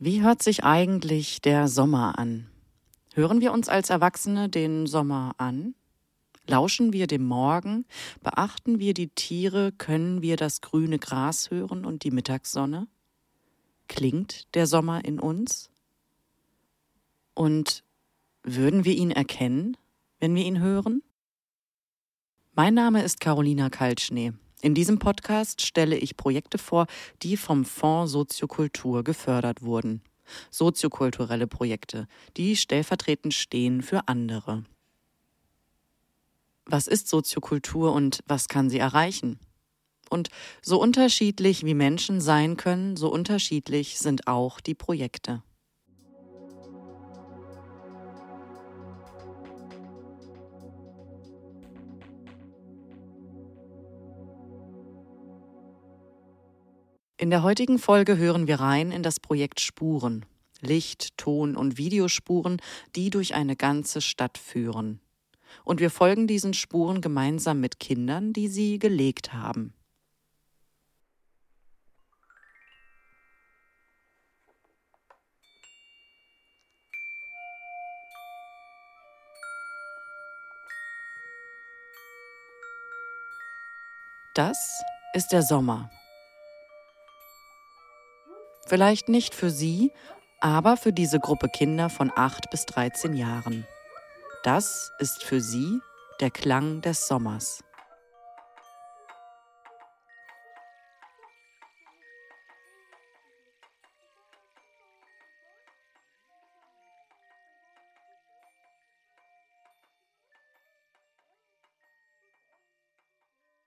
Wie 0.00 0.22
hört 0.22 0.44
sich 0.44 0.62
eigentlich 0.62 1.40
der 1.40 1.66
Sommer 1.66 2.20
an? 2.20 2.46
Hören 3.14 3.40
wir 3.40 3.52
uns 3.52 3.68
als 3.68 3.90
Erwachsene 3.90 4.48
den 4.48 4.86
Sommer 4.86 5.34
an? 5.38 5.74
Lauschen 6.46 6.92
wir 6.92 7.08
dem 7.08 7.24
Morgen? 7.24 7.84
Beachten 8.22 8.78
wir 8.78 8.94
die 8.94 9.08
Tiere? 9.08 9.72
Können 9.72 10.22
wir 10.22 10.36
das 10.36 10.60
grüne 10.60 11.00
Gras 11.00 11.50
hören 11.50 11.84
und 11.84 12.04
die 12.04 12.12
Mittagssonne? 12.12 12.86
Klingt 13.88 14.54
der 14.54 14.68
Sommer 14.68 15.04
in 15.04 15.18
uns? 15.18 15.68
Und 17.34 17.82
würden 18.44 18.84
wir 18.84 18.94
ihn 18.94 19.10
erkennen, 19.10 19.76
wenn 20.20 20.32
wir 20.36 20.44
ihn 20.44 20.60
hören? 20.60 21.02
Mein 22.54 22.74
Name 22.74 23.02
ist 23.02 23.18
Carolina 23.18 23.68
Kaltschnee. 23.68 24.32
In 24.60 24.74
diesem 24.74 24.98
Podcast 24.98 25.62
stelle 25.62 25.96
ich 25.96 26.16
Projekte 26.16 26.58
vor, 26.58 26.86
die 27.22 27.36
vom 27.36 27.64
Fonds 27.64 28.12
Soziokultur 28.12 29.04
gefördert 29.04 29.62
wurden. 29.62 30.02
Soziokulturelle 30.50 31.46
Projekte, 31.46 32.08
die 32.36 32.56
stellvertretend 32.56 33.34
stehen 33.34 33.82
für 33.82 34.08
andere. 34.08 34.64
Was 36.66 36.86
ist 36.86 37.08
Soziokultur 37.08 37.92
und 37.92 38.20
was 38.26 38.48
kann 38.48 38.68
sie 38.68 38.78
erreichen? 38.78 39.38
Und 40.10 40.28
so 40.60 40.80
unterschiedlich 40.80 41.64
wie 41.64 41.74
Menschen 41.74 42.20
sein 42.20 42.56
können, 42.56 42.96
so 42.96 43.10
unterschiedlich 43.10 43.98
sind 43.98 44.26
auch 44.26 44.60
die 44.60 44.74
Projekte. 44.74 45.42
In 57.20 57.30
der 57.30 57.42
heutigen 57.42 57.80
Folge 57.80 58.16
hören 58.16 58.46
wir 58.46 58.60
rein 58.60 58.92
in 58.92 59.02
das 59.02 59.18
Projekt 59.18 59.58
Spuren. 59.58 60.24
Licht, 60.60 61.16
Ton 61.16 61.56
und 61.56 61.76
Videospuren, 61.76 62.62
die 62.94 63.10
durch 63.10 63.34
eine 63.34 63.56
ganze 63.56 64.00
Stadt 64.00 64.38
führen. 64.38 65.00
Und 65.64 65.80
wir 65.80 65.90
folgen 65.90 66.28
diesen 66.28 66.54
Spuren 66.54 67.00
gemeinsam 67.00 67.58
mit 67.58 67.80
Kindern, 67.80 68.32
die 68.32 68.46
sie 68.46 68.78
gelegt 68.78 69.32
haben. 69.32 69.74
Das 84.36 84.56
ist 85.14 85.32
der 85.32 85.42
Sommer. 85.42 85.90
Vielleicht 88.68 89.08
nicht 89.08 89.34
für 89.34 89.48
Sie, 89.48 89.92
aber 90.40 90.76
für 90.76 90.92
diese 90.92 91.18
Gruppe 91.18 91.48
Kinder 91.48 91.88
von 91.88 92.12
8 92.14 92.50
bis 92.50 92.66
13 92.66 93.14
Jahren. 93.14 93.66
Das 94.44 94.92
ist 94.98 95.22
für 95.22 95.40
Sie 95.40 95.80
der 96.20 96.30
Klang 96.30 96.82
des 96.82 97.08
Sommers. 97.08 97.64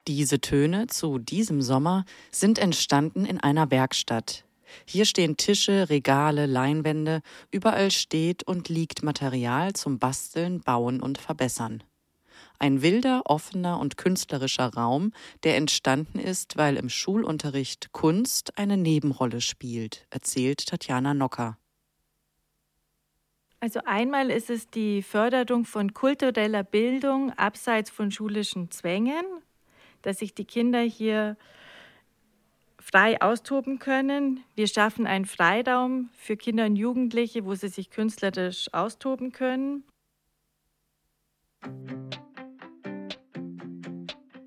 Diese 0.07 0.41
Töne 0.41 0.85
zu 0.87 1.17
diesem 1.17 1.63
Sommer 1.63 2.05
sind 2.31 2.59
entstanden 2.59 3.25
in 3.25 3.39
einer 3.39 3.71
Werkstatt, 3.71 4.43
hier 4.85 5.05
stehen 5.05 5.37
Tische, 5.37 5.89
Regale, 5.89 6.45
Leinwände, 6.45 7.21
überall 7.51 7.91
steht 7.91 8.43
und 8.43 8.69
liegt 8.69 9.03
Material 9.03 9.73
zum 9.73 9.99
Basteln, 9.99 10.61
Bauen 10.61 11.01
und 11.01 11.17
Verbessern. 11.17 11.83
Ein 12.59 12.83
wilder, 12.83 13.23
offener 13.25 13.79
und 13.79 13.97
künstlerischer 13.97 14.73
Raum, 14.73 15.13
der 15.43 15.57
entstanden 15.57 16.19
ist, 16.19 16.57
weil 16.57 16.77
im 16.77 16.89
Schulunterricht 16.89 17.91
Kunst 17.91 18.57
eine 18.57 18.77
Nebenrolle 18.77 19.41
spielt, 19.41 20.05
erzählt 20.11 20.67
Tatjana 20.67 21.13
Nocker. 21.15 21.57
Also 23.59 23.79
einmal 23.85 24.31
ist 24.31 24.49
es 24.49 24.67
die 24.67 25.03
Förderung 25.03 25.65
von 25.65 25.93
kultureller 25.93 26.63
Bildung 26.63 27.31
abseits 27.33 27.91
von 27.91 28.11
schulischen 28.11 28.71
Zwängen, 28.71 29.25
dass 30.01 30.19
sich 30.19 30.33
die 30.33 30.45
Kinder 30.45 30.81
hier 30.81 31.37
frei 32.81 33.21
austoben 33.21 33.79
können. 33.79 34.43
Wir 34.55 34.67
schaffen 34.67 35.07
einen 35.07 35.25
Freiraum 35.25 36.09
für 36.17 36.35
Kinder 36.35 36.65
und 36.65 36.75
Jugendliche, 36.75 37.45
wo 37.45 37.55
sie 37.55 37.69
sich 37.69 37.89
künstlerisch 37.89 38.73
austoben 38.73 39.31
können. 39.31 39.83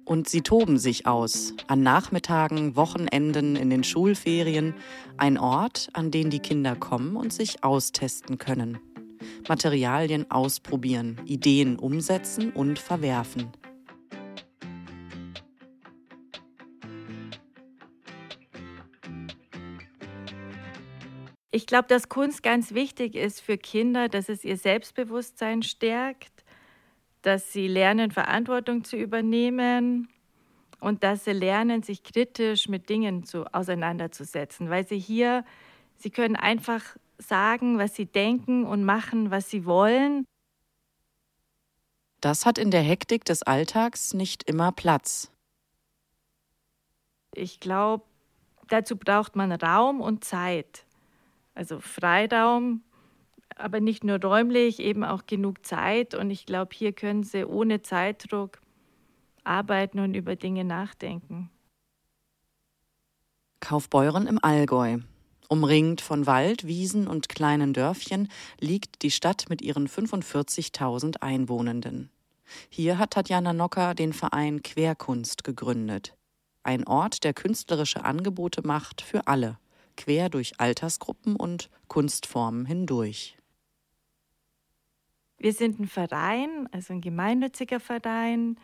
Und 0.05 0.29
sie 0.29 0.43
toben 0.43 0.79
sich 0.79 1.07
aus, 1.07 1.55
an 1.67 1.83
Nachmittagen, 1.83 2.77
Wochenenden, 2.77 3.57
in 3.57 3.71
den 3.71 3.85
Schulferien, 3.85 4.75
ein 5.17 5.39
Ort, 5.39 5.89
an 5.95 6.11
den 6.11 6.29
die 6.29 6.41
Kinder 6.41 6.77
kommen 6.77 7.17
und 7.17 7.33
sich 7.33 7.65
austesten 7.65 8.39
können. 8.39 8.79
Materialien 9.49 10.31
ausprobieren, 10.31 11.21
Ideen 11.25 11.79
umsetzen 11.79 12.51
und 12.53 12.79
verwerfen. 12.79 13.51
Ich 21.65 21.67
glaube, 21.67 21.89
dass 21.89 22.11
Kunst 22.11 22.43
ganz 22.43 22.75
wichtig 22.75 23.15
ist 23.15 23.41
für 23.41 23.57
Kinder, 23.57 24.11
dass 24.11 24.29
es 24.29 24.45
ihr 24.45 24.59
Selbstbewusstsein 24.59 25.63
stärkt, 25.63 26.45
dass 27.23 27.55
sie 27.55 27.69
lernen, 27.69 28.11
Verantwortung 28.11 28.85
zu 28.85 28.99
übernehmen 28.99 30.11
und 30.79 31.03
dass 31.03 31.25
sie 31.25 31.33
lernen, 31.33 31.83
sich 31.83 32.03
kritisch 32.03 32.69
mit 32.69 32.91
Dingen 32.91 33.25
zu, 33.25 33.47
auseinanderzusetzen, 33.55 34.69
weil 34.69 34.87
sie 34.87 34.99
hier, 34.99 35.43
sie 35.97 36.11
können 36.11 36.37
einfach 36.37 36.83
sagen, 37.17 37.79
was 37.79 37.95
sie 37.95 38.05
denken 38.05 38.67
und 38.67 38.85
machen, 38.85 39.31
was 39.31 39.49
sie 39.49 39.65
wollen. 39.65 40.27
Das 42.21 42.45
hat 42.45 42.59
in 42.59 42.73
der 42.73 42.83
Hektik 42.83 43.25
des 43.25 43.43
Alltags 43.43 44.13
nicht 44.13 44.43
immer 44.43 44.71
Platz. 44.71 45.33
Ich 47.35 47.59
glaube, 47.59 48.05
dazu 48.69 48.99
braucht 48.99 49.35
man 49.35 49.51
Raum 49.51 50.03
und 50.03 50.25
Zeit. 50.25 50.85
Also 51.55 51.81
Freiraum, 51.81 52.83
aber 53.57 53.81
nicht 53.81 54.05
nur 54.05 54.21
räumlich, 54.21 54.81
eben 54.81 55.05
auch 55.05 55.27
genug 55.27 55.65
Zeit. 55.65 56.15
Und 56.15 56.31
ich 56.31 56.47
glaube, 56.47 56.75
hier 56.75 56.93
können 56.93 57.23
sie 57.23 57.45
ohne 57.45 57.83
Zeitdruck 57.83 58.61
arbeiten 59.45 60.01
und 60.01 60.15
über 60.15 60.37
Dinge 60.37 60.65
nachdenken. 60.65 61.51
Kaufbeuren 63.61 64.27
im 64.27 64.39
Allgäu. 64.43 64.99
Umringt 65.49 66.01
von 66.01 66.27
Wald, 66.27 66.67
Wiesen 66.67 67.07
und 67.07 67.29
kleinen 67.29 67.73
Dörfchen 67.75 68.29
liegt 68.59 69.03
die 69.03 69.11
Stadt 69.11 69.45
mit 69.49 69.63
ihren 69.63 69.89
45.000 69.89 71.23
Einwohnenden. 71.23 72.11
Hier 72.69 72.99
hat 72.99 73.13
Tatjana 73.13 73.53
Nocker 73.53 73.95
den 73.95 74.13
Verein 74.13 74.63
Querkunst 74.63 75.45
gegründet. 75.45 76.17
Ein 76.63 76.87
Ort, 76.87 77.25
der 77.25 77.35
künstlerische 77.35 78.05
Angebote 78.05 78.67
macht 78.67 79.03
für 79.03 79.27
alle 79.27 79.59
quer 79.97 80.29
durch 80.29 80.61
Altersgruppen 80.61 81.37
und 81.37 81.71
Kunstformen 81.89 82.67
hindurch. 82.67 83.37
Wir 85.39 85.53
sind 85.53 85.79
ein 85.79 85.89
Verein, 85.89 86.69
also 86.73 86.95
ein 86.95 87.01
gemeinnütziger 87.01 87.81
Verein, 87.81 88.59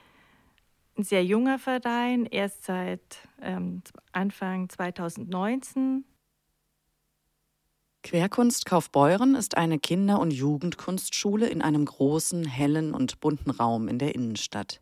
ein 0.96 1.04
sehr 1.04 1.24
junger 1.24 1.58
Verein, 1.58 2.26
erst 2.26 2.64
seit 2.64 3.18
ähm, 3.40 3.82
Anfang 4.12 4.68
2019. 4.68 6.04
Querkunst 8.02 8.64
Kaufbeuren 8.64 9.34
ist 9.34 9.56
eine 9.58 9.78
Kinder- 9.78 10.20
und 10.20 10.30
Jugendkunstschule 10.30 11.48
in 11.48 11.60
einem 11.60 11.84
großen, 11.84 12.46
hellen 12.46 12.94
und 12.94 13.20
bunten 13.20 13.50
Raum 13.50 13.88
in 13.88 13.98
der 13.98 14.14
Innenstadt. 14.14 14.80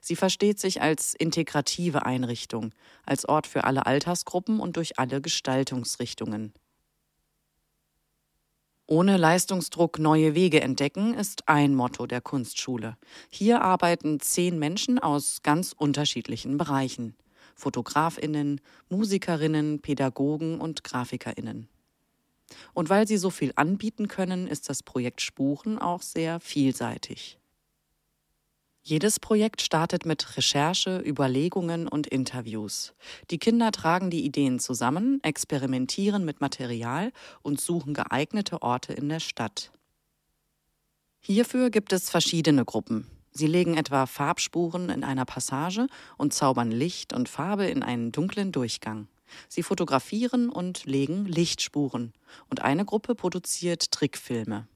Sie 0.00 0.16
versteht 0.16 0.58
sich 0.58 0.82
als 0.82 1.14
integrative 1.14 2.04
Einrichtung, 2.06 2.72
als 3.04 3.28
Ort 3.28 3.46
für 3.46 3.64
alle 3.64 3.86
Altersgruppen 3.86 4.60
und 4.60 4.76
durch 4.76 4.98
alle 4.98 5.20
Gestaltungsrichtungen. 5.20 6.52
Ohne 8.88 9.16
Leistungsdruck 9.16 9.98
neue 9.98 10.36
Wege 10.36 10.60
entdecken 10.60 11.14
ist 11.14 11.48
ein 11.48 11.74
Motto 11.74 12.06
der 12.06 12.20
Kunstschule. 12.20 12.96
Hier 13.28 13.62
arbeiten 13.62 14.20
zehn 14.20 14.60
Menschen 14.60 15.00
aus 15.00 15.42
ganz 15.42 15.72
unterschiedlichen 15.76 16.56
Bereichen. 16.56 17.16
Fotografinnen, 17.56 18.60
Musikerinnen, 18.88 19.80
Pädagogen 19.80 20.60
und 20.60 20.84
Grafikerinnen. 20.84 21.68
Und 22.74 22.88
weil 22.88 23.08
sie 23.08 23.16
so 23.16 23.30
viel 23.30 23.52
anbieten 23.56 24.06
können, 24.06 24.46
ist 24.46 24.68
das 24.68 24.84
Projekt 24.84 25.20
Spuren 25.20 25.78
auch 25.78 26.02
sehr 26.02 26.38
vielseitig. 26.38 27.38
Jedes 28.88 29.18
Projekt 29.18 29.62
startet 29.62 30.06
mit 30.06 30.36
Recherche, 30.36 31.02
Überlegungen 31.04 31.88
und 31.88 32.06
Interviews. 32.06 32.94
Die 33.32 33.38
Kinder 33.38 33.72
tragen 33.72 34.10
die 34.10 34.24
Ideen 34.24 34.60
zusammen, 34.60 35.18
experimentieren 35.24 36.24
mit 36.24 36.40
Material 36.40 37.10
und 37.42 37.60
suchen 37.60 37.94
geeignete 37.94 38.62
Orte 38.62 38.92
in 38.92 39.08
der 39.08 39.18
Stadt. 39.18 39.72
Hierfür 41.18 41.70
gibt 41.70 41.92
es 41.92 42.10
verschiedene 42.10 42.64
Gruppen. 42.64 43.10
Sie 43.32 43.48
legen 43.48 43.76
etwa 43.76 44.06
Farbspuren 44.06 44.88
in 44.88 45.02
einer 45.02 45.24
Passage 45.24 45.88
und 46.16 46.32
zaubern 46.32 46.70
Licht 46.70 47.12
und 47.12 47.28
Farbe 47.28 47.66
in 47.66 47.82
einen 47.82 48.12
dunklen 48.12 48.52
Durchgang. 48.52 49.08
Sie 49.48 49.64
fotografieren 49.64 50.48
und 50.48 50.84
legen 50.84 51.24
Lichtspuren. 51.24 52.12
Und 52.50 52.62
eine 52.62 52.84
Gruppe 52.84 53.16
produziert 53.16 53.90
Trickfilme. 53.90 54.68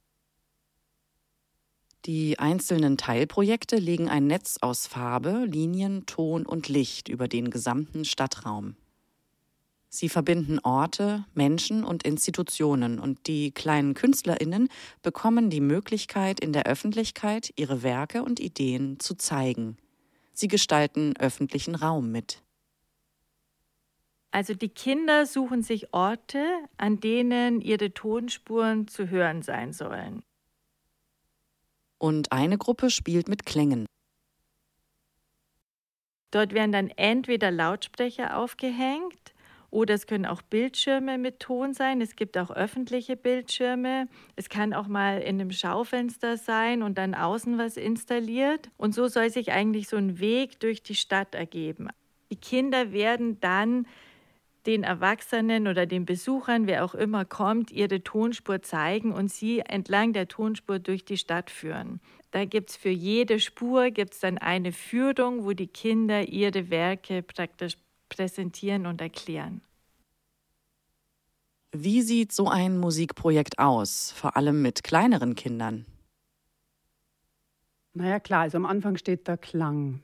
Die 2.07 2.39
einzelnen 2.39 2.97
Teilprojekte 2.97 3.77
legen 3.77 4.09
ein 4.09 4.27
Netz 4.27 4.57
aus 4.63 4.87
Farbe, 4.87 5.45
Linien, 5.45 6.07
Ton 6.07 6.47
und 6.47 6.69
Licht 6.69 7.09
über 7.09 7.29
den 7.29 7.51
gesamten 7.51 8.07
Stadtraum. 8.07 8.75
Sie 9.91 10.09
verbinden 10.09 10.61
Orte, 10.61 11.27
Menschen 11.35 11.85
und 11.85 12.05
Institutionen 12.05 12.99
und 12.99 13.27
die 13.27 13.51
kleinen 13.51 13.93
Künstlerinnen 13.93 14.69
bekommen 15.03 15.51
die 15.51 15.61
Möglichkeit, 15.61 16.41
in 16.41 16.55
der 16.55 16.65
Öffentlichkeit 16.65 17.53
ihre 17.57 17.83
Werke 17.83 18.23
und 18.23 18.41
Ideen 18.41 18.99
zu 18.99 19.15
zeigen. 19.15 19.77
Sie 20.33 20.49
gestalten 20.49 21.15
öffentlichen 21.19 21.75
Raum 21.75 22.11
mit. 22.11 22.43
Also 24.31 24.55
die 24.55 24.69
Kinder 24.69 25.27
suchen 25.27 25.63
sich 25.63 25.93
Orte, 25.93 26.47
an 26.79 27.01
denen 27.01 27.61
ihre 27.61 27.93
Tonspuren 27.93 28.89
zu 28.89 29.11
hören 29.11 29.43
sein 29.43 29.75
sollen 29.75 30.23
und 32.01 32.33
eine 32.33 32.59
Gruppe 32.59 32.91
spielt 32.91 33.29
mit 33.29 33.47
Klängen. 33.47 33.87
Dort 36.33 36.55
werden 36.55 36.73
dann 36.73 36.91
entweder 36.97 37.51
Lautsprecher 37.51 38.37
aufgehängt 38.37 39.35
oder 39.71 39.95
es 39.95 40.07
können 40.07 40.27
auch 40.27 40.43
Bildschirme 40.43 41.19
mit 41.19 41.41
Ton 41.41 41.75
sein. 41.75 42.01
Es 42.01 42.17
gibt 42.17 42.37
auch 42.39 42.51
öffentliche 42.51 43.17
Bildschirme. 43.17 44.09
Es 44.37 44.49
kann 44.49 44.75
auch 44.75 44.89
mal 44.89 45.21
in 45.21 45.41
einem 45.41 45.53
Schaufenster 45.53 46.37
sein 46.37 46.83
und 46.83 46.99
dann 46.99 47.15
außen 47.15 47.59
was 47.59 47.77
installiert. 47.77 48.71
Und 48.77 48.95
so 48.95 49.07
soll 49.07 49.31
sich 49.31 49.53
eigentlich 49.53 49.89
so 49.89 49.97
ein 49.97 50.19
Weg 50.19 50.59
durch 50.61 50.83
die 50.83 50.97
Stadt 50.97 51.35
ergeben. 51.35 51.89
Die 52.33 52.37
Kinder 52.37 52.93
werden 52.93 53.41
dann 53.41 53.87
den 54.67 54.83
Erwachsenen 54.83 55.67
oder 55.67 55.87
den 55.87 56.05
Besuchern, 56.05 56.67
wer 56.67 56.85
auch 56.85 56.95
immer 56.95 57.25
kommt, 57.25 57.71
ihre 57.71 58.03
Tonspur 58.03 58.63
zeigen 58.63 59.13
und 59.13 59.31
sie 59.31 59.61
entlang 59.61 60.13
der 60.13 60.29
Tonspur 60.29 60.79
durch 60.79 61.05
die 61.05 61.17
Stadt 61.17 61.51
führen. 61.51 62.01
Da 62.31 62.45
gibt 62.45 62.71
es 62.71 62.77
für 62.77 62.91
jede 62.91 63.41
Spur 63.41 63.91
gibt's 63.91 64.21
dann 64.21 64.39
eine 64.39 64.73
Führung, 64.73 65.45
wo 65.45 65.53
die 65.53 65.67
Kinder 65.67 66.29
ihre 66.29 66.71
Werke 66.71 67.23
praktisch 67.23 67.77
präsentieren 68.09 68.87
und 68.87 69.01
erklären. 69.01 69.63
Wie 71.73 72.03
sieht 72.03 72.33
so 72.33 72.49
ein 72.49 72.79
Musikprojekt 72.79 73.59
aus, 73.59 74.13
vor 74.13 74.37
allem 74.37 74.61
mit 74.61 74.83
kleineren 74.83 75.37
Kindern? 75.37 75.87
Naja 77.93 78.21
klar, 78.21 78.43
also 78.43 78.57
am 78.57 78.67
Anfang 78.67 78.97
steht 78.97 79.27
der 79.29 79.37
Klang. 79.37 80.03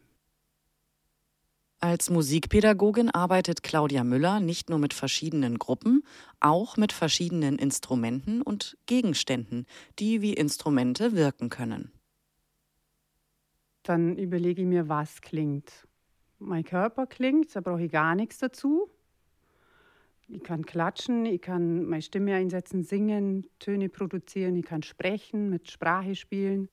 Als 1.86 2.10
Musikpädagogin 2.10 3.10
arbeitet 3.10 3.62
Claudia 3.62 4.02
Müller 4.02 4.40
nicht 4.40 4.70
nur 4.70 4.80
mit 4.80 4.92
verschiedenen 4.92 5.56
Gruppen, 5.56 6.02
auch 6.40 6.76
mit 6.76 6.90
verschiedenen 6.90 7.60
Instrumenten 7.60 8.42
und 8.42 8.76
Gegenständen, 8.86 9.66
die 10.00 10.20
wie 10.20 10.34
Instrumente 10.34 11.14
wirken 11.14 11.48
können. 11.48 11.92
Dann 13.84 14.18
überlege 14.18 14.62
ich 14.62 14.66
mir, 14.66 14.88
was 14.88 15.20
klingt. 15.20 15.86
Mein 16.40 16.64
Körper 16.64 17.06
klingt, 17.06 17.54
da 17.54 17.60
brauche 17.60 17.84
ich 17.84 17.92
gar 17.92 18.16
nichts 18.16 18.38
dazu. 18.38 18.90
Ich 20.26 20.42
kann 20.42 20.66
klatschen, 20.66 21.24
ich 21.24 21.40
kann 21.40 21.84
meine 21.84 22.02
Stimme 22.02 22.34
einsetzen, 22.34 22.82
singen, 22.82 23.46
Töne 23.60 23.88
produzieren, 23.90 24.56
ich 24.56 24.66
kann 24.66 24.82
sprechen, 24.82 25.50
mit 25.50 25.70
Sprache 25.70 26.16
spielen 26.16 26.68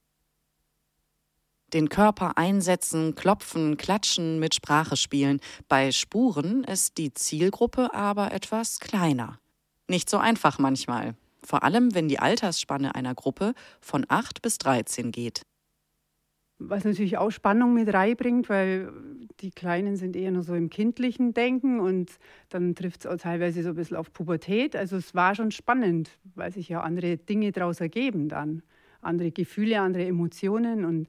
den 1.73 1.89
Körper 1.89 2.37
einsetzen, 2.37 3.15
klopfen, 3.15 3.77
klatschen, 3.77 4.39
mit 4.39 4.53
Sprache 4.55 4.95
spielen. 4.95 5.39
Bei 5.67 5.91
Spuren 5.91 6.63
ist 6.63 6.97
die 6.97 7.13
Zielgruppe 7.13 7.93
aber 7.93 8.31
etwas 8.31 8.79
kleiner. 8.79 9.39
Nicht 9.89 10.09
so 10.09 10.17
einfach 10.17 10.59
manchmal, 10.59 11.15
vor 11.43 11.63
allem 11.63 11.93
wenn 11.93 12.07
die 12.07 12.19
Altersspanne 12.19 12.95
einer 12.95 13.15
Gruppe 13.15 13.53
von 13.81 14.05
8 14.07 14.41
bis 14.41 14.57
13 14.59 15.11
geht. 15.11 15.41
Was 16.59 16.85
natürlich 16.85 17.17
auch 17.17 17.31
Spannung 17.31 17.73
mit 17.73 17.93
reinbringt, 17.93 18.47
weil 18.47 18.93
die 19.41 19.51
Kleinen 19.51 19.97
sind 19.97 20.15
eher 20.15 20.31
nur 20.31 20.43
so 20.43 20.53
im 20.53 20.69
kindlichen 20.69 21.33
Denken 21.33 21.79
und 21.79 22.11
dann 22.49 22.75
trifft 22.75 23.01
es 23.01 23.07
auch 23.07 23.17
teilweise 23.17 23.63
so 23.63 23.69
ein 23.69 23.75
bisschen 23.75 23.97
auf 23.97 24.13
Pubertät. 24.13 24.75
Also 24.75 24.95
es 24.95 25.13
war 25.13 25.35
schon 25.35 25.51
spannend, 25.51 26.11
weil 26.35 26.53
sich 26.53 26.69
ja 26.69 26.81
andere 26.81 27.17
Dinge 27.17 27.51
daraus 27.51 27.81
ergeben 27.81 28.29
dann. 28.29 28.61
Andere 29.01 29.31
Gefühle, 29.31 29.81
andere 29.81 30.05
Emotionen 30.05 30.85
und 30.85 31.07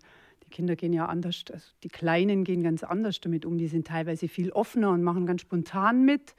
Kinder 0.55 0.77
gehen 0.77 0.93
ja 0.93 1.07
anders, 1.07 1.45
also 1.53 1.67
die 1.83 1.89
Kleinen 1.89 2.45
gehen 2.45 2.63
ganz 2.63 2.83
anders 2.83 3.21
damit 3.21 3.45
um. 3.45 3.59
Die 3.59 3.69
sind 3.69 3.87
teilweise 3.87 4.29
viel 4.29 4.51
offener 4.53 4.91
und 4.91 5.03
machen 5.03 5.27
ganz 5.27 5.43
spontan 5.43 6.05
mit. 6.05 6.35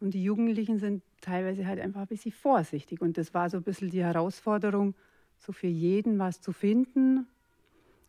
Und 0.00 0.14
die 0.14 0.22
Jugendlichen 0.22 0.78
sind 0.78 1.02
teilweise 1.20 1.66
halt 1.66 1.80
einfach 1.80 2.02
ein 2.02 2.06
bisschen 2.08 2.32
vorsichtig. 2.32 3.00
Und 3.00 3.16
das 3.16 3.32
war 3.32 3.48
so 3.48 3.58
ein 3.58 3.62
bisschen 3.62 3.88
die 3.88 4.02
Herausforderung, 4.02 4.94
so 5.38 5.52
für 5.52 5.68
jeden 5.68 6.18
was 6.18 6.40
zu 6.40 6.52
finden 6.52 7.26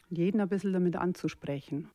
und 0.09 0.17
jeden 0.17 0.41
ein 0.41 0.49
bisschen 0.49 0.73
damit 0.73 0.95
anzusprechen. 0.95 1.89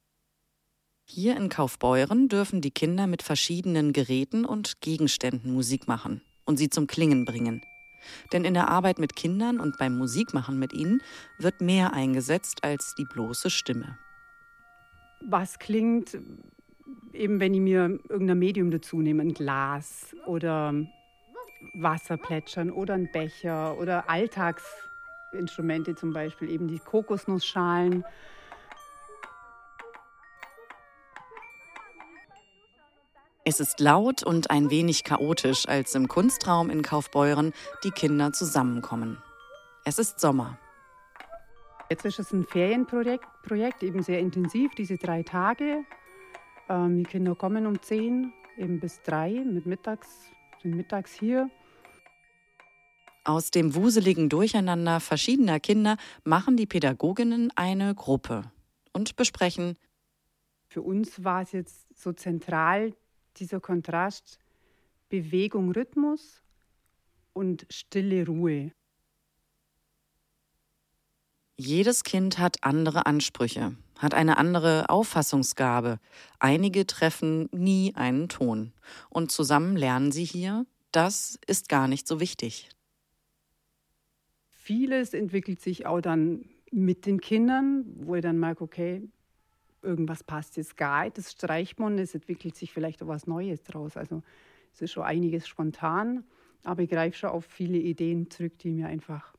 Hier 1.04 1.36
in 1.36 1.48
Kaufbeuren 1.48 2.28
dürfen 2.28 2.60
die 2.60 2.70
Kinder 2.70 3.06
mit 3.06 3.22
verschiedenen 3.22 3.92
Geräten 3.92 4.44
und 4.44 4.80
Gegenständen 4.80 5.52
Musik 5.52 5.88
machen 5.88 6.20
und 6.44 6.58
sie 6.58 6.70
zum 6.70 6.86
Klingen 6.86 7.24
bringen. 7.24 7.62
Denn 8.32 8.44
in 8.44 8.54
der 8.54 8.68
Arbeit 8.68 8.98
mit 8.98 9.16
Kindern 9.16 9.60
und 9.60 9.78
beim 9.78 9.96
Musikmachen 9.96 10.58
mit 10.58 10.72
ihnen 10.72 11.02
wird 11.38 11.60
mehr 11.60 11.92
eingesetzt 11.92 12.64
als 12.64 12.94
die 12.94 13.04
bloße 13.04 13.50
Stimme. 13.50 13.98
Was 15.20 15.58
klingt, 15.58 16.18
eben 17.12 17.40
wenn 17.40 17.54
ich 17.54 17.60
mir 17.60 17.98
irgendein 18.08 18.38
Medium 18.38 18.70
dazu 18.70 19.00
nehme, 19.00 19.22
ein 19.22 19.34
Glas 19.34 20.14
oder 20.26 20.74
Wasser 21.74 22.16
plätschern 22.16 22.70
oder 22.70 22.94
ein 22.94 23.10
Becher 23.10 23.76
oder 23.78 24.08
Alltagsinstrumente 24.08 25.94
zum 25.94 26.12
Beispiel, 26.12 26.50
eben 26.50 26.68
die 26.68 26.78
Kokosnussschalen 26.78 28.04
Es 33.50 33.60
ist 33.60 33.80
laut 33.80 34.22
und 34.22 34.50
ein 34.50 34.68
wenig 34.68 35.04
chaotisch, 35.04 35.66
als 35.66 35.94
im 35.94 36.06
Kunstraum 36.06 36.68
in 36.68 36.82
Kaufbeuren 36.82 37.54
die 37.82 37.90
Kinder 37.90 38.30
zusammenkommen. 38.34 39.22
Es 39.86 39.98
ist 39.98 40.20
Sommer. 40.20 40.58
Jetzt 41.88 42.04
ist 42.04 42.18
es 42.18 42.30
ein 42.30 42.44
Ferienprojekt, 42.44 43.24
Projekt, 43.42 43.82
eben 43.82 44.02
sehr 44.02 44.18
intensiv, 44.18 44.74
diese 44.74 44.98
drei 44.98 45.22
Tage. 45.22 45.82
Ähm, 46.68 46.98
die 46.98 47.04
Kinder 47.04 47.34
kommen 47.34 47.66
um 47.66 47.80
zehn, 47.80 48.34
eben 48.58 48.80
bis 48.80 49.00
drei, 49.00 49.30
mit 49.30 49.64
mittags, 49.64 50.08
sind 50.62 50.76
mittags 50.76 51.14
hier. 51.14 51.48
Aus 53.24 53.50
dem 53.50 53.74
wuseligen 53.74 54.28
Durcheinander 54.28 55.00
verschiedener 55.00 55.58
Kinder 55.58 55.96
machen 56.22 56.58
die 56.58 56.66
Pädagoginnen 56.66 57.50
eine 57.56 57.94
Gruppe 57.94 58.52
und 58.92 59.16
besprechen. 59.16 59.78
Für 60.66 60.82
uns 60.82 61.24
war 61.24 61.40
es 61.40 61.52
jetzt 61.52 61.86
so 61.98 62.12
zentral, 62.12 62.92
dieser 63.40 63.60
Kontrast 63.60 64.38
Bewegung, 65.08 65.72
Rhythmus 65.72 66.42
und 67.32 67.66
stille 67.70 68.26
Ruhe. 68.26 68.72
Jedes 71.56 72.04
Kind 72.04 72.38
hat 72.38 72.58
andere 72.62 73.06
Ansprüche, 73.06 73.74
hat 73.98 74.14
eine 74.14 74.36
andere 74.36 74.88
Auffassungsgabe. 74.90 75.98
Einige 76.38 76.86
treffen 76.86 77.48
nie 77.52 77.94
einen 77.96 78.28
Ton. 78.28 78.72
Und 79.10 79.32
zusammen 79.32 79.76
lernen 79.76 80.12
sie 80.12 80.24
hier, 80.24 80.66
das 80.92 81.38
ist 81.46 81.68
gar 81.68 81.88
nicht 81.88 82.06
so 82.06 82.20
wichtig. 82.20 82.68
Vieles 84.50 85.14
entwickelt 85.14 85.60
sich 85.60 85.86
auch 85.86 86.00
dann 86.00 86.44
mit 86.70 87.06
den 87.06 87.20
Kindern, 87.20 87.84
wo 88.06 88.14
ich 88.14 88.22
dann 88.22 88.38
merke, 88.38 88.62
okay, 88.62 89.08
irgendwas 89.82 90.22
passt 90.24 90.56
jetzt 90.56 90.76
gar 90.76 91.04
nicht, 91.04 91.18
das 91.18 91.32
streicht 91.32 91.78
man, 91.78 91.98
es 91.98 92.14
entwickelt 92.14 92.56
sich 92.56 92.72
vielleicht 92.72 93.02
auch 93.02 93.08
was 93.08 93.26
Neues 93.26 93.62
draus. 93.62 93.96
Also 93.96 94.22
es 94.74 94.82
ist 94.82 94.92
schon 94.92 95.04
einiges 95.04 95.46
spontan, 95.48 96.24
aber 96.64 96.82
ich 96.82 96.90
greife 96.90 97.16
schon 97.16 97.30
auf 97.30 97.44
viele 97.44 97.78
Ideen 97.78 98.30
zurück, 98.30 98.58
die 98.58 98.68
ich 98.70 98.74
mir 98.74 98.88
einfach 98.88 99.34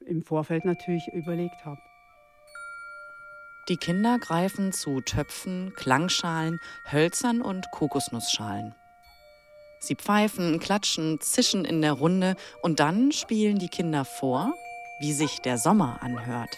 im 0.00 0.22
Vorfeld 0.22 0.64
natürlich 0.64 1.06
überlegt 1.12 1.64
habe. 1.64 1.80
Die 3.68 3.76
Kinder 3.76 4.18
greifen 4.18 4.72
zu 4.72 5.00
Töpfen, 5.00 5.72
Klangschalen, 5.76 6.58
Hölzern 6.90 7.40
und 7.40 7.70
Kokosnussschalen. 7.70 8.74
Sie 9.78 9.94
pfeifen, 9.94 10.58
klatschen, 10.58 11.20
zischen 11.20 11.64
in 11.64 11.80
der 11.80 11.92
Runde 11.92 12.36
und 12.62 12.80
dann 12.80 13.12
spielen 13.12 13.58
die 13.58 13.68
Kinder 13.68 14.04
vor, 14.04 14.54
wie 15.00 15.12
sich 15.12 15.40
der 15.40 15.56
Sommer 15.56 16.02
anhört. 16.02 16.56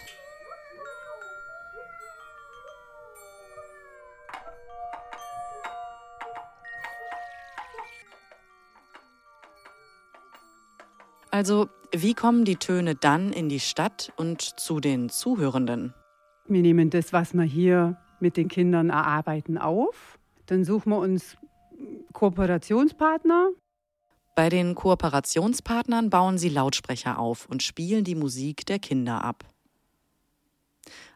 Also, 11.33 11.67
wie 11.91 12.13
kommen 12.13 12.45
die 12.45 12.57
Töne 12.57 12.93
dann 12.93 13.33
in 13.33 13.49
die 13.49 13.59
Stadt 13.59 14.13
und 14.17 14.41
zu 14.59 14.79
den 14.79 15.09
Zuhörenden? 15.09 15.95
Wir 16.47 16.61
nehmen 16.61 16.91
das, 16.91 17.11
was 17.11 17.33
wir 17.33 17.41
hier 17.41 17.97
mit 18.19 18.37
den 18.37 18.49
Kindern 18.49 18.91
erarbeiten, 18.91 19.57
auf. 19.57 20.19
Dann 20.45 20.63
suchen 20.63 20.91
wir 20.91 20.99
uns 20.99 21.35
Kooperationspartner. 22.13 23.49
Bei 24.35 24.49
den 24.49 24.75
Kooperationspartnern 24.75 26.11
bauen 26.11 26.37
sie 26.37 26.49
Lautsprecher 26.49 27.17
auf 27.17 27.47
und 27.49 27.63
spielen 27.63 28.03
die 28.03 28.13
Musik 28.13 28.67
der 28.67 28.77
Kinder 28.77 29.23
ab. 29.23 29.43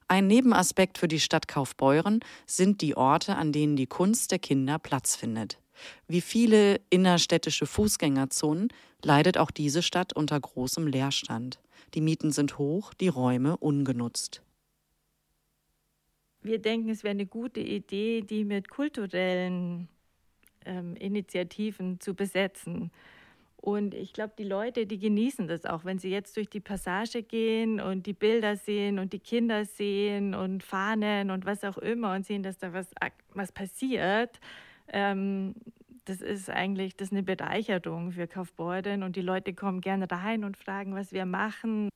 Ein 0.07 0.25
Nebenaspekt 0.25 0.97
für 0.97 1.07
die 1.07 1.19
Stadt 1.19 1.47
Kaufbeuren 1.47 2.21
sind 2.47 2.81
die 2.81 2.97
Orte, 2.97 3.35
an 3.35 3.51
denen 3.51 3.75
die 3.75 3.85
Kunst 3.85 4.31
der 4.31 4.39
Kinder 4.39 4.79
Platz 4.79 5.15
findet. 5.15 5.59
Wie 6.07 6.21
viele 6.21 6.79
innerstädtische 6.89 7.65
Fußgängerzonen 7.65 8.69
leidet 9.03 9.37
auch 9.37 9.51
diese 9.51 9.81
Stadt 9.81 10.13
unter 10.13 10.39
großem 10.39 10.87
Leerstand. 10.87 11.59
Die 11.93 12.01
Mieten 12.01 12.31
sind 12.31 12.57
hoch, 12.57 12.93
die 12.93 13.07
Räume 13.07 13.57
ungenutzt. 13.57 14.41
Wir 16.41 16.59
denken, 16.59 16.89
es 16.89 17.03
wäre 17.03 17.11
eine 17.11 17.25
gute 17.25 17.59
Idee, 17.59 18.21
die 18.21 18.45
mit 18.45 18.69
kulturellen 18.69 19.87
ähm, 20.65 20.95
Initiativen 20.95 21.99
zu 21.99 22.13
besetzen. 22.13 22.91
Und 23.57 23.93
ich 23.95 24.13
glaube, 24.13 24.33
die 24.37 24.43
Leute, 24.43 24.85
die 24.85 24.99
genießen 24.99 25.47
das 25.47 25.65
auch, 25.65 25.83
wenn 25.83 25.99
sie 25.99 26.09
jetzt 26.09 26.37
durch 26.37 26.49
die 26.49 26.59
Passage 26.59 27.23
gehen 27.23 27.81
und 27.81 28.05
die 28.05 28.13
Bilder 28.13 28.55
sehen 28.55 28.99
und 28.99 29.13
die 29.13 29.19
Kinder 29.19 29.65
sehen 29.65 30.35
und 30.35 30.63
Fahnen 30.63 31.31
und 31.31 31.45
was 31.45 31.63
auch 31.63 31.77
immer 31.77 32.13
und 32.13 32.25
sehen, 32.25 32.43
dass 32.43 32.57
da 32.59 32.71
was, 32.71 32.87
was 33.33 33.51
passiert. 33.51 34.39
Ähm, 34.87 35.55
das 36.05 36.21
ist 36.21 36.49
eigentlich 36.49 36.95
das 36.95 37.09
ist 37.09 37.11
eine 37.11 37.23
Bereicherung 37.23 38.11
für 38.11 38.27
Kaufbeuren 38.27 39.03
und 39.03 39.15
die 39.15 39.21
Leute 39.21 39.53
kommen 39.53 39.81
gerne 39.81 40.09
rein 40.09 40.43
und 40.43 40.57
fragen, 40.57 40.95
was 40.95 41.11
wir 41.11 41.25
machen. 41.25 41.89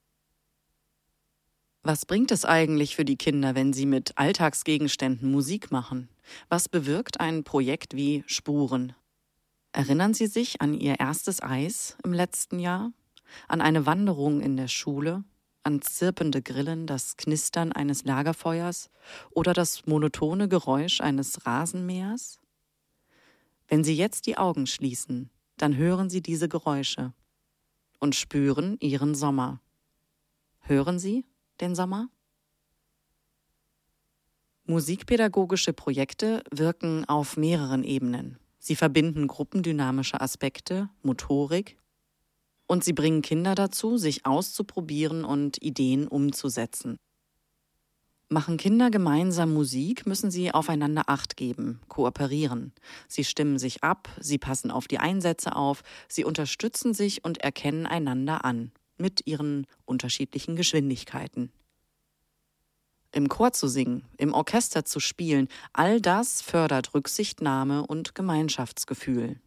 Was 1.84 2.06
bringt 2.06 2.32
es 2.32 2.46
eigentlich 2.46 2.96
für 2.96 3.06
die 3.06 3.16
Kinder, 3.16 3.56
wenn 3.56 3.74
sie 3.74 3.88
mit 3.88 4.18
Alltagsgegenständen 4.18 5.32
Musik 5.32 5.72
machen? 5.72 6.10
Was 6.48 6.70
bewirkt 6.70 7.20
ein 7.20 7.44
Projekt 7.44 7.96
wie 7.96 8.24
Spuren? 8.28 8.94
Erinnern 9.74 10.14
Sie 10.14 10.28
sich 10.28 10.62
an 10.62 10.74
Ihr 10.74 11.00
erstes 11.00 11.42
Eis 11.42 11.98
im 12.04 12.14
letzten 12.14 12.60
Jahr? 12.60 12.92
An 13.48 13.62
eine 13.62 13.86
Wanderung 13.86 14.42
in 14.42 14.58
der 14.58 14.68
Schule? 14.68 15.24
An 15.64 15.82
zirpende 15.82 16.42
Grillen, 16.42 16.86
das 16.86 17.18
Knistern 17.18 17.72
eines 17.72 18.04
Lagerfeuers 18.04 18.90
oder 19.32 19.54
das 19.54 19.86
monotone 19.88 20.50
Geräusch 20.50 21.02
eines 21.02 21.46
Rasenmähers? 21.46 22.41
Wenn 23.72 23.86
Sie 23.86 23.96
jetzt 23.96 24.28
die 24.28 24.38
Augen 24.38 24.68
schließen, 24.68 25.30
dann 25.56 25.78
hören 25.78 26.10
Sie 26.10 26.22
diese 26.22 26.50
Geräusche 26.50 27.14
und 28.00 28.16
spüren 28.16 28.76
Ihren 28.82 29.16
Sommer. 29.16 29.62
Hören 30.60 31.00
Sie? 31.00 31.26
den 31.62 31.74
Sommer? 31.74 32.10
Musikpädagogische 34.66 35.72
Projekte 35.72 36.44
wirken 36.52 37.06
auf 37.06 37.38
mehreren 37.38 37.86
Ebenen. 37.86 38.40
Sie 38.60 38.76
verbinden 38.76 39.28
gruppendynamische 39.28 40.20
Aspekte, 40.20 40.90
Motorik 41.02 41.78
und 42.68 42.84
sie 42.84 42.94
bringen 42.94 43.22
Kinder 43.22 43.56
dazu, 43.56 43.98
sich 43.98 44.26
auszuprobieren 44.26 45.24
und 45.24 45.62
Ideen 45.64 46.10
umzusetzen. 46.10 46.98
Machen 48.34 48.56
Kinder 48.56 48.90
gemeinsam 48.90 49.54
Musik, 49.54 50.08
müssen 50.08 50.32
sie 50.32 50.54
aufeinander 50.54 51.04
Acht 51.08 51.36
geben, 51.36 51.82
kooperieren. 51.90 52.72
Sie 53.10 53.26
stimmen 53.26 53.60
sich 53.60 53.84
ab, 53.84 54.08
sie 54.22 54.38
passen 54.38 54.72
auf 54.72 54.88
die 54.88 55.00
Einsätze 55.00 55.54
auf, 55.54 55.84
sie 56.08 56.24
unterstützen 56.24 56.94
sich 56.94 57.26
und 57.26 57.40
erkennen 57.40 57.86
einander 57.86 58.46
an 58.46 58.72
mit 58.98 59.28
ihren 59.28 59.68
unterschiedlichen 59.84 60.56
Geschwindigkeiten. 60.56 61.52
Im 63.12 63.28
Chor 63.28 63.52
zu 63.52 63.68
singen, 63.68 64.06
im 64.16 64.34
Orchester 64.34 64.86
zu 64.86 65.02
spielen, 65.02 65.50
all 65.74 66.00
das 66.00 66.42
fördert 66.42 66.94
Rücksichtnahme 66.94 67.86
und 67.86 68.16
Gemeinschaftsgefühl. 68.16 69.42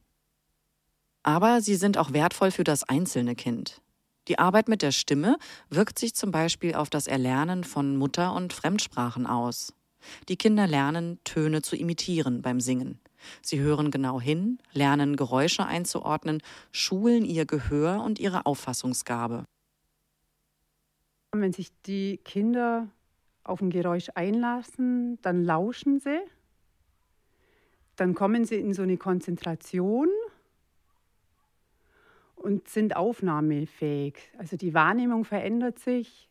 Aber 1.22 1.62
sie 1.62 1.76
sind 1.76 1.96
auch 1.96 2.12
wertvoll 2.12 2.50
für 2.50 2.64
das 2.64 2.84
einzelne 2.84 3.34
Kind. 3.34 3.80
Die 4.28 4.38
Arbeit 4.38 4.68
mit 4.68 4.82
der 4.82 4.92
Stimme 4.92 5.36
wirkt 5.68 5.98
sich 5.98 6.14
zum 6.14 6.30
Beispiel 6.30 6.74
auf 6.74 6.88
das 6.88 7.06
Erlernen 7.06 7.62
von 7.64 7.96
Mutter- 7.96 8.34
und 8.34 8.52
Fremdsprachen 8.52 9.26
aus. 9.26 9.74
Die 10.28 10.36
Kinder 10.36 10.66
lernen, 10.66 11.18
Töne 11.24 11.62
zu 11.62 11.76
imitieren 11.76 12.42
beim 12.42 12.60
Singen. 12.60 13.00
Sie 13.42 13.60
hören 13.60 13.90
genau 13.90 14.20
hin, 14.20 14.58
lernen 14.72 15.16
Geräusche 15.16 15.64
einzuordnen, 15.64 16.42
schulen 16.72 17.24
ihr 17.24 17.46
Gehör 17.46 18.02
und 18.02 18.18
ihre 18.18 18.46
Auffassungsgabe. 18.46 19.44
Wenn 21.32 21.52
sich 21.52 21.70
die 21.86 22.18
Kinder 22.18 22.88
auf 23.42 23.60
ein 23.60 23.70
Geräusch 23.70 24.10
einlassen, 24.14 25.18
dann 25.22 25.44
lauschen 25.44 26.00
sie, 26.00 26.20
dann 27.96 28.14
kommen 28.14 28.44
sie 28.44 28.56
in 28.56 28.74
so 28.74 28.82
eine 28.82 28.96
Konzentration 28.96 30.08
und 32.44 32.68
sind 32.68 32.94
aufnahmefähig. 32.94 34.18
Also 34.38 34.56
die 34.56 34.74
Wahrnehmung 34.74 35.24
verändert 35.24 35.78
sich. 35.78 36.28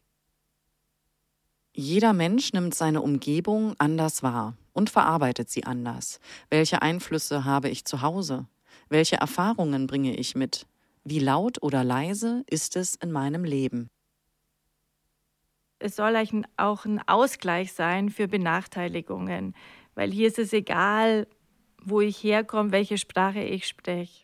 Jeder 1.76 2.14
Mensch 2.14 2.54
nimmt 2.54 2.76
seine 2.76 3.02
Umgebung 3.02 3.74
anders 3.80 4.22
wahr 4.22 4.56
und 4.74 4.92
verarbeitet 4.92 5.50
sie 5.50 5.64
anders. 5.64 6.20
Welche 6.52 6.84
Einflüsse 6.84 7.46
habe 7.46 7.70
ich 7.70 7.86
zu 7.86 8.04
Hause? 8.04 8.48
Welche 8.90 9.16
Erfahrungen 9.16 9.88
bringe 9.88 10.16
ich 10.16 10.36
mit? 10.36 10.68
Wie 11.04 11.20
laut 11.20 11.62
oder 11.64 11.84
leise 11.84 12.44
ist 12.48 12.76
es 12.76 12.96
in 12.96 13.12
meinem 13.12 13.44
Leben? 13.44 13.90
Es 15.80 15.96
soll 15.96 16.16
auch 16.58 16.86
ein 16.86 17.02
Ausgleich 17.08 17.74
sein 17.74 18.10
für 18.10 18.28
Benachteiligungen, 18.28 19.56
weil 19.96 20.12
hier 20.12 20.28
ist 20.28 20.40
es 20.40 20.54
egal, 20.54 21.28
wo 21.82 22.02
ich 22.02 22.24
herkomme, 22.24 22.72
welche 22.72 22.98
Sprache 23.00 23.42
ich 23.42 23.68
spreche. 23.68 24.24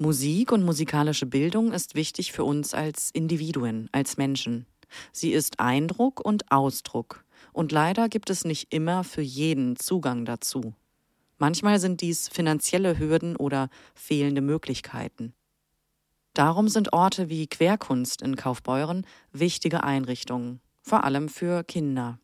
Musik 0.00 0.52
und 0.52 0.62
musikalische 0.62 1.26
Bildung 1.26 1.72
ist 1.72 1.96
wichtig 1.96 2.30
für 2.30 2.44
uns 2.44 2.72
als 2.72 3.10
Individuen, 3.10 3.88
als 3.90 4.16
Menschen. 4.16 4.64
Sie 5.10 5.32
ist 5.32 5.58
Eindruck 5.58 6.24
und 6.24 6.52
Ausdruck. 6.52 7.24
Und 7.52 7.72
leider 7.72 8.08
gibt 8.08 8.30
es 8.30 8.44
nicht 8.44 8.72
immer 8.72 9.02
für 9.02 9.22
jeden 9.22 9.74
Zugang 9.74 10.24
dazu. 10.24 10.72
Manchmal 11.36 11.80
sind 11.80 12.00
dies 12.00 12.28
finanzielle 12.28 12.96
Hürden 12.96 13.34
oder 13.34 13.70
fehlende 13.92 14.40
Möglichkeiten. 14.40 15.34
Darum 16.32 16.68
sind 16.68 16.92
Orte 16.92 17.28
wie 17.28 17.48
Querkunst 17.48 18.22
in 18.22 18.36
Kaufbeuren 18.36 19.04
wichtige 19.32 19.82
Einrichtungen, 19.82 20.60
vor 20.80 21.02
allem 21.02 21.28
für 21.28 21.64
Kinder. 21.64 22.20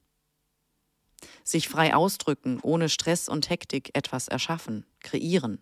Sich 1.43 1.69
frei 1.69 1.93
ausdrücken, 1.93 2.61
ohne 2.63 2.89
Stress 2.89 3.29
und 3.29 3.51
Hektik 3.51 3.91
etwas 3.95 4.29
erschaffen, 4.29 4.87
kreieren. 5.01 5.59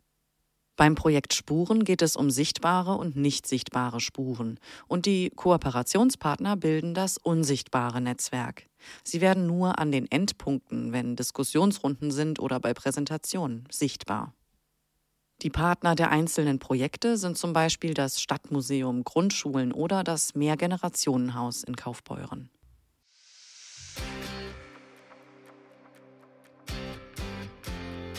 Beim 0.82 0.96
Projekt 0.96 1.32
Spuren 1.32 1.84
geht 1.84 2.02
es 2.02 2.16
um 2.16 2.28
sichtbare 2.28 2.96
und 2.96 3.14
nicht 3.14 3.46
sichtbare 3.46 4.00
Spuren, 4.00 4.58
und 4.88 5.06
die 5.06 5.30
Kooperationspartner 5.30 6.56
bilden 6.56 6.92
das 6.92 7.18
unsichtbare 7.18 8.00
Netzwerk. 8.00 8.68
Sie 9.04 9.20
werden 9.20 9.46
nur 9.46 9.78
an 9.78 9.92
den 9.92 10.10
Endpunkten, 10.10 10.90
wenn 10.90 11.14
Diskussionsrunden 11.14 12.10
sind 12.10 12.40
oder 12.40 12.58
bei 12.58 12.74
Präsentationen, 12.74 13.68
sichtbar. 13.70 14.34
Die 15.42 15.50
Partner 15.50 15.94
der 15.94 16.10
einzelnen 16.10 16.58
Projekte 16.58 17.16
sind 17.16 17.38
zum 17.38 17.52
Beispiel 17.52 17.94
das 17.94 18.20
Stadtmuseum 18.20 19.04
Grundschulen 19.04 19.70
oder 19.70 20.02
das 20.02 20.34
Mehrgenerationenhaus 20.34 21.62
in 21.62 21.76
Kaufbeuren. 21.76 22.50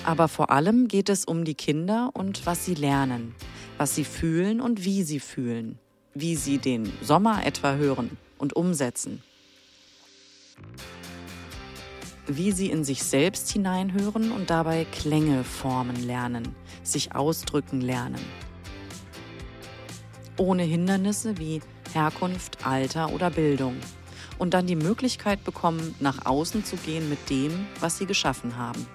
Aber 0.03 0.27
vor 0.27 0.51
allem 0.51 0.87
geht 0.89 1.07
es 1.07 1.23
um 1.23 1.45
die 1.45 1.55
Kinder 1.55 2.11
und 2.13 2.45
was 2.45 2.65
sie 2.65 2.75
lernen, 2.75 3.33
was 3.77 3.95
sie 3.95 4.03
fühlen 4.03 4.59
und 4.59 4.83
wie 4.83 5.03
sie 5.03 5.21
fühlen, 5.21 5.79
wie 6.13 6.35
sie 6.35 6.57
den 6.57 6.91
Sommer 7.01 7.45
etwa 7.45 7.75
hören 7.75 8.17
und 8.37 8.53
umsetzen, 8.53 9.23
wie 12.27 12.51
sie 12.51 12.69
in 12.69 12.83
sich 12.83 13.03
selbst 13.03 13.49
hineinhören 13.51 14.33
und 14.33 14.49
dabei 14.49 14.85
Klänge 14.91 15.45
formen 15.45 16.05
lernen, 16.05 16.53
sich 16.83 17.15
ausdrücken 17.15 17.79
lernen. 17.79 18.21
Ohne 20.37 20.63
Hindernisse 20.63 21.37
wie 21.37 21.61
Herkunft, 21.93 22.65
Alter 22.65 23.13
oder 23.13 23.29
Bildung. 23.29 23.75
Und 24.39 24.55
dann 24.55 24.65
die 24.65 24.75
Möglichkeit 24.75 25.43
bekommen, 25.43 25.95
nach 25.99 26.25
außen 26.25 26.65
zu 26.65 26.75
gehen 26.75 27.07
mit 27.07 27.29
dem, 27.29 27.67
was 27.79 27.99
sie 27.99 28.07
geschaffen 28.07 28.57
haben. 28.57 28.85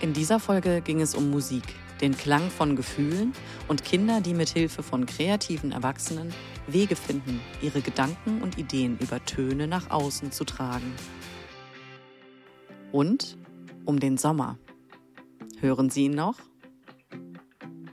In 0.00 0.14
dieser 0.14 0.40
Folge 0.40 0.80
ging 0.80 1.02
es 1.02 1.14
um 1.14 1.30
Musik, 1.30 1.62
den 2.00 2.16
Klang 2.16 2.50
von 2.50 2.74
Gefühlen 2.74 3.34
und 3.68 3.84
Kinder, 3.84 4.22
die 4.22 4.32
mit 4.32 4.48
Hilfe 4.48 4.82
von 4.82 5.04
kreativen 5.04 5.72
Erwachsenen 5.72 6.32
Wege 6.66 6.96
finden, 6.96 7.40
ihre 7.60 7.82
Gedanken 7.82 8.40
und 8.40 8.56
Ideen 8.56 8.98
über 8.98 9.22
Töne 9.26 9.66
nach 9.66 9.90
außen 9.90 10.32
zu 10.32 10.44
tragen. 10.44 10.94
Und 12.92 13.36
um 13.84 14.00
den 14.00 14.16
Sommer. 14.16 14.58
Hören 15.60 15.90
Sie 15.90 16.04
ihn 16.04 16.14
noch? 16.14 16.36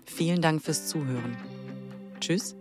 Vielen 0.06 0.42
Dank 0.42 0.62
fürs 0.62 0.88
Zuhören. 0.88 1.36
Tschüss. 2.22 2.56